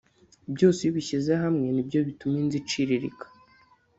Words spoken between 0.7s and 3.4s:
iyo ubishyize hamwe nibyo bituma inzu iciririka